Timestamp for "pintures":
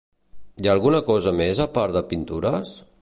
2.15-2.73